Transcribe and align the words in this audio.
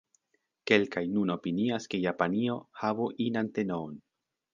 Kelkaj 0.69 1.03
nun 1.17 1.33
opinias, 1.33 1.85
ke 1.91 1.99
Japanio 2.05 2.55
havu 2.81 3.07
inan 3.27 3.53
tenoon. 3.59 3.93